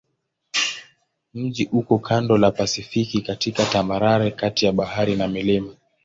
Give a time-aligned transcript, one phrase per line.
[1.33, 5.73] Mji uko kando la Pasifiki katika tambarare kati ya bahari na milima.